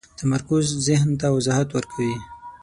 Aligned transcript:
تمرکز 0.19 0.65
ذهن 0.87 1.09
ته 1.19 1.27
وضاحت 1.35 1.69
ورکوي. 1.73 2.15